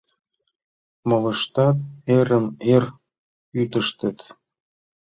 [1.07, 1.77] Молыштат
[2.11, 2.85] йырым-йыр
[3.51, 4.17] кӱтыштыт.